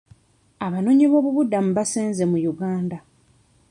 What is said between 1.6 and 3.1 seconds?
baasenze mu Uganda.